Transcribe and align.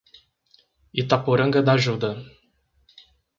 Itaporanga 1.03 1.63
d'Ajuda 1.67 2.11